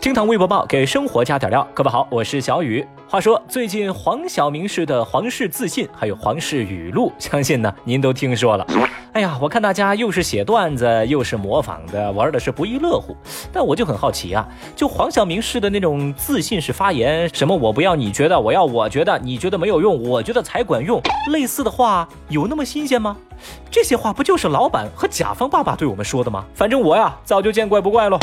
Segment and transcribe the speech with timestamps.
[0.00, 2.86] 厅堂微博报给生活加点料，各位好，我是小雨。
[3.16, 8.66] 话说最近黄晓明式的皇室自信，还有皇室语录， 相信呢您都听说了。
[9.12, 13.16] 哎呀，我看大家又是写段子，又是模仿的，玩的是不亦乐乎。
[13.50, 14.46] 但我就很好奇啊，
[14.76, 21.00] 就黄晓明式的那种自信式发言，什么我不要你觉得，我要我觉得，你觉得没有用，我觉得才管用，
[21.32, 23.16] 类似的话有那么新鲜吗？
[23.70, 26.44] 这些话不就是老板和甲方爸爸对我们说的吗？
[26.52, 28.18] 反正我呀，早就见怪不怪喽。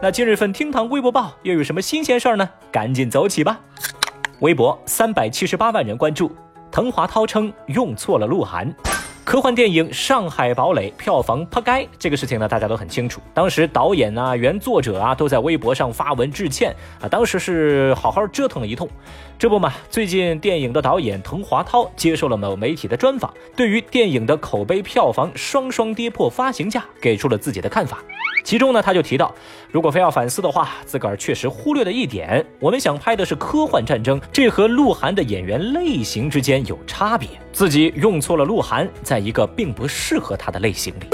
[0.00, 2.48] 那今日份厅堂微博报又有什么新鲜事儿呢？
[2.70, 3.58] 赶紧走起吧！
[4.40, 6.30] 微博三百七十八万人关注，
[6.70, 8.70] 滕华涛称用错了鹿晗。
[9.24, 13.18] 科幻电影《上海堡垒》票房扑街，这个事情呢，大家都很清楚。
[13.32, 18.86] 当时导演啊、原作者啊都在微博上发文致歉啊，当时是好好折腾了一通。
[19.38, 28.04] 这不嘛，最近电影的导演滕华涛接受了某媒体的专访，对于电影的口碑、票房双双跌破发行价，给出了自己的看法。
[28.46, 29.34] 其中呢，他就提到，
[29.72, 32.46] 如果非要反思的话，自个儿确实忽略了一点。
[32.60, 37.28] 我们想拍的是科幻战争，这和鹿晗的演员类型之间有差别。
[37.52, 41.08] 自己用错了鹿晗，在一个并不适合他的类型里。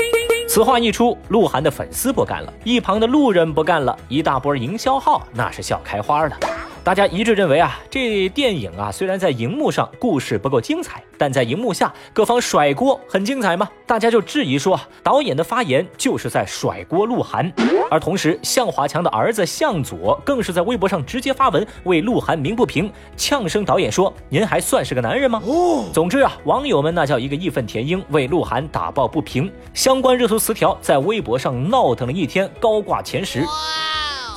[0.46, 6.38] 此话一出，鹿晗的粉丝不干了，一旁的路人不干了，一大波营销号那是笑开花了。
[6.84, 13.68] 大家一致认为啊，这电影啊，虽然在荧幕上故事不够精彩，但在荧幕下各方甩锅很精彩吗？
[13.86, 17.52] 大家就质疑说，导演的发言就是在甩锅鹿晗。
[17.88, 29.48] 而同时，向华强的儿子向佐更是在微博上直接发文为鹿晗鸣不平，呛声导演说：“您还算是个男人吗？”哦，总之啊，网友们那叫一个义愤填膺，为鹿晗打抱不平。
[29.72, 33.44] 相关热搜词条在微博上闹腾了一天，高挂前十。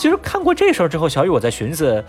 [0.06, 2.06] 其实看过这事儿之后，小雨我在寻思，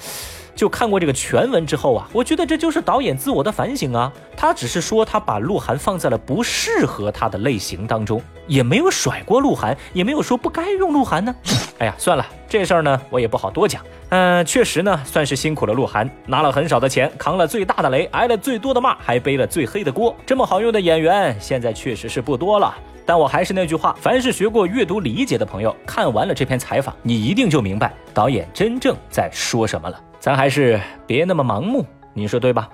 [0.54, 4.12] 就看过这个全文之后啊，我觉得这就是导演自我的反省啊。
[4.36, 11.34] 他只是说他把鹿晗放在了不适合他的类型当中，也没有甩锅鹿晗，也没有说不该用鹿晗呢。
[11.80, 13.82] 哎呀，算了，这事儿呢我也不好多讲。
[14.10, 20.14] 嗯，确实呢算是辛苦了鹿晗，拿了很少的钱，扛了最大的雷，挨了最多的骂，还背了最黑的锅。
[20.26, 22.76] 这么好用的演员，现在确实是不多了。
[23.06, 29.98] 但我还是那句话，凡是学过阅读理解的朋友，看完了这篇采访，你一定就明白导演真正在说什么了。
[30.18, 32.68] 咱还是别那么盲目，你说对吧？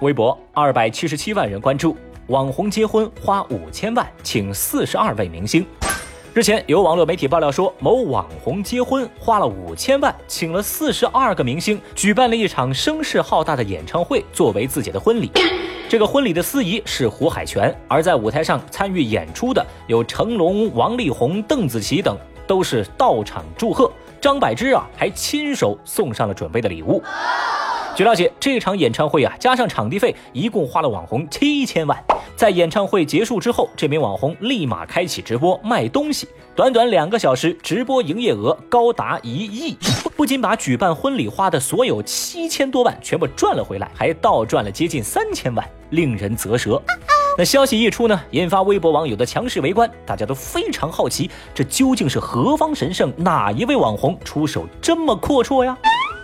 [0.00, 1.94] 微博二百七十七万人关注，
[2.28, 5.66] 网红结婚花五千万请四十二位明星。
[6.32, 15.30] 日前有网络媒体爆料说，某网红结婚花了五千万，请了四十二个明星，举办了一场声势浩大的演唱会，作为自己的婚礼。
[15.88, 22.16] 这个婚礼的司仪是胡海泉，而在舞台上参与演出的有成龙、王力宏、邓紫棋等，
[22.46, 23.92] 都是到场祝贺。
[24.20, 27.02] 张柏芝啊，还亲手送上了准备的礼物。
[27.94, 32.02] 据了解，这场演唱会啊，加上场地费，一共花了网红七千万。
[32.34, 39.76] 在演唱会结束之后，这名网红立马开启直播卖东西，短短两个小时，直播营业额高达一亿，
[40.16, 46.80] 不仅把举办婚礼花的所有七千多万全部赚了回来，还倒赚了接近三千万，令人啧舌。
[47.36, 55.76] 那消息一出呢，引发微博网友的强势围观，大家都非常好奇，这究竟是何方神圣，哪一位网红出手这么阔绰呀？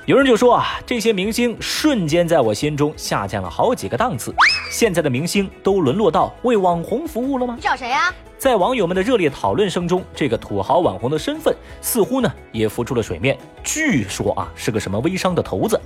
[0.04, 4.34] 有人就说啊，这些明星瞬间在我心中下降了好几个档次。
[4.70, 7.54] 现在的明星都沦落到为网红服务了吗？
[7.56, 8.14] 你找谁呀？
[8.38, 13.36] 在网友们的热烈讨论声中，这个土豪网红的身份似乎呢也浮出了水面。
[13.64, 15.78] 据说啊是个什么微商的头子，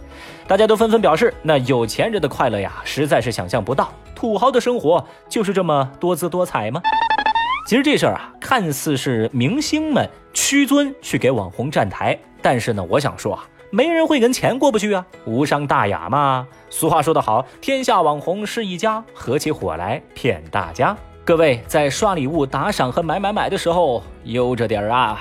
[0.46, 3.90] 大家都纷纷表示，那有钱人的快乐呀，实在是想象不到。
[4.14, 6.82] 土豪的生活就是这么多姿多彩吗？
[7.66, 13.46] 其实这事儿啊，看似是明星们屈尊去给网红站台，但是呢，我想说啊。
[13.70, 16.46] 没人会跟钱过不去啊，无伤大雅嘛。
[16.68, 20.94] 俗话说得好，天下网红是一家，合起伙来骗大家。
[21.32, 25.18] 各位在刷礼物、打赏和买买买的时候悠着点儿啊。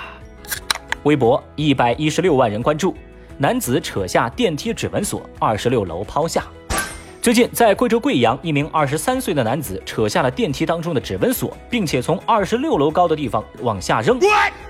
[1.03, 2.93] 微博一百一十六万人关注，
[3.37, 6.43] 男子扯下电梯指纹锁，二十六楼抛下。
[7.21, 14.19] 最近，在贵州贵阳，一名二十三岁的男子扯下了电梯当中的指纹锁，并且从二十六楼高的地方往下扔。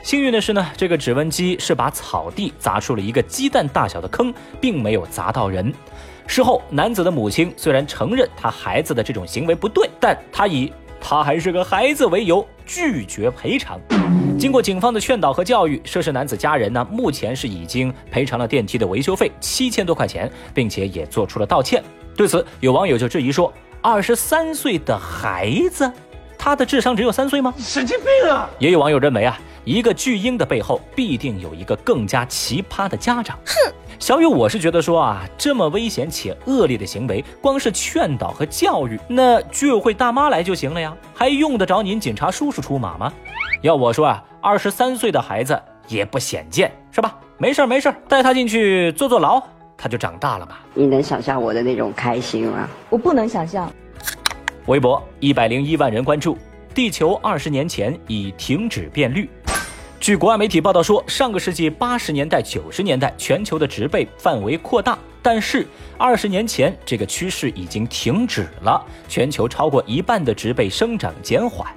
[0.03, 5.73] 幸运的是呢，这个指纹机是把草地砸出了一个鸡蛋大小的坑，并没有砸到人。
[6.27, 10.71] 事后，男子的母亲虽然承认他孩子的这种行为不对，但他以
[11.01, 13.79] 他还是个孩子为由拒绝赔偿。
[14.39, 21.83] 经过警方的劝导和教育，涉事男子家人呢，目前是已经赔偿了电梯的维修费七千多块钱，并且也做出了道歉。
[22.15, 23.51] 对此，有网友就质疑说
[23.81, 25.91] ：“二十三岁的孩子，
[26.37, 27.53] 他的智商只有三岁吗？
[27.57, 33.37] 神经病啊！”也有网友认为啊，一个巨婴的背后必定有一个更加奇葩的家长。
[33.45, 43.11] 哼，小雨，我是觉得说啊，这么危险且恶劣的行为，光是劝导和教育，那居委会大妈来就行了呀，还用得着您警察叔叔出马吗？
[43.61, 47.15] 要我说啊，二十三岁的孩子也不显见，是吧？
[47.37, 49.41] 没事儿没事儿，带他进去坐坐牢，
[49.77, 50.57] 他就长大了嘛。
[50.73, 52.67] 你能想象我的那种开心吗？
[52.89, 53.71] 我不能想象。
[54.67, 56.37] 微博一百零一万人关注，
[56.73, 59.27] 地球二十年前已停止变绿。
[60.01, 65.63] 据国外媒体报道说，上个世纪八十年代、九十年代，全球的植被范围扩大，但是
[65.95, 71.71] 二十年前这个趋势已经停止了，全球超过一半的植被生长减缓。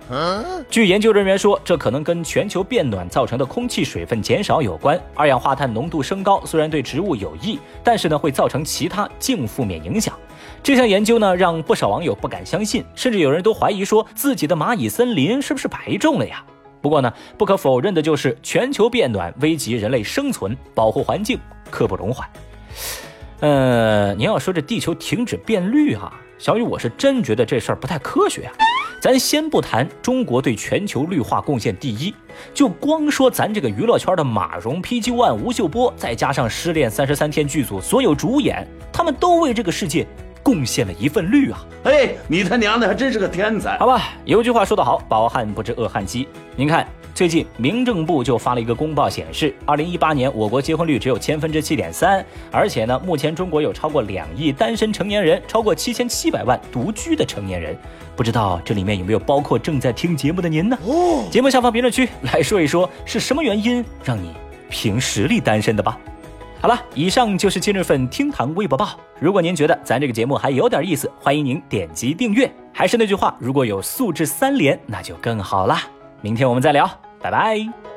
[0.70, 4.98] 据研究人员说，这可能跟全球变暖造成的空气水分减少有关。
[5.14, 10.18] 二氧化碳浓度升高虽然对植物有益，但是呢会造成其他净负面影响。
[10.62, 16.42] 这项研究呢让不少网友不敢相信，甚至有人都怀疑说自己的蚂蚁森林是不是白种了呀？
[16.84, 21.40] 不过呢，不可否认的就是全球变暖危及人类生存，保护环境
[21.70, 22.28] 刻不容缓。
[23.40, 28.52] 呃，您要说这地球停止变绿啊，小雨我是真觉得这事儿不太科学啊。
[29.00, 32.14] 咱先不谈中国对全球绿化贡献第一，
[32.52, 40.06] 就光说咱这个娱乐圈的马蓉、PG One、吴秀波，再加上《失恋三十三天》剧组所有主演，他们都为这个世界。
[40.44, 41.64] 贡献了一份绿啊！
[41.84, 43.78] 哎，你他娘的还真是个天才！
[43.78, 46.28] 好吧，有句话说得好，饱汉不知饿汉饥。
[46.54, 57.74] 您看，最近民政部就发了一个公报，显示，二零一八年我国结婚率只有千分之七点三，而且呢，目前中国有超过两亿单身成年人，超过七千七百万独居的成年人。
[58.14, 60.78] 不知道这里面有没有包括正在听节目的您呢？
[60.84, 64.30] 哦，节目下方评论区来说一说，是什么原因让你
[64.68, 65.98] 凭实力单身的吧？
[66.64, 68.98] 好了，以上就是今日份厅堂微博报。
[69.20, 72.50] 如果您觉得咱这个节目还有点意思，欢迎您点击订阅。
[72.72, 75.82] 还是那句话，如果有素质三连，那就更好啦。
[76.22, 76.90] 明天我们再聊，
[77.20, 77.93] 拜拜。